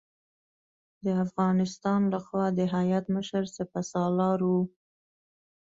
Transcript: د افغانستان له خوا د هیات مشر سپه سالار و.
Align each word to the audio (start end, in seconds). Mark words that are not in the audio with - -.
د 1.03 1.07
افغانستان 1.25 2.01
له 2.13 2.19
خوا 2.25 2.45
د 2.57 2.59
هیات 2.75 3.05
مشر 3.15 3.43
سپه 3.55 3.81
سالار 3.91 4.39
و. 4.51 4.51